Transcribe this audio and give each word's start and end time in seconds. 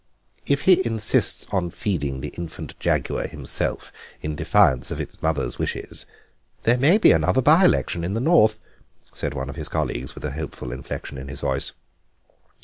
"If 0.47 0.63
he 0.63 0.83
insists 0.83 1.45
on 1.51 1.69
feeding 1.69 2.21
the 2.21 2.29
infant 2.29 2.73
jaguar 2.79 3.27
himself, 3.27 3.93
in 4.23 4.33
defiance 4.35 4.89
of 4.89 4.99
its 4.99 5.21
mother's 5.21 5.59
wishes, 5.59 6.07
there 6.63 6.79
may 6.79 6.97
be 6.97 7.11
another 7.11 7.43
by 7.43 7.65
election 7.65 8.03
in 8.03 8.15
the 8.15 8.19
north," 8.19 8.57
said 9.13 9.35
one 9.35 9.47
of 9.47 9.57
his 9.57 9.69
colleagues, 9.69 10.15
with 10.15 10.25
a 10.25 10.31
hopeful 10.31 10.71
inflection 10.71 11.19
in 11.19 11.27
his 11.27 11.41
voice. 11.41 11.73